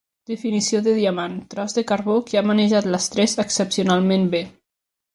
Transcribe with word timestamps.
Definició 0.29 0.79
de 0.87 0.93
diamant: 0.99 1.35
tros 1.53 1.77
de 1.79 1.85
carbó 1.93 2.17
que 2.31 2.41
ha 2.41 2.45
manejat 2.49 2.91
l'estrès 2.95 3.39
excepcionalment 3.47 4.29
bé. 4.37 4.45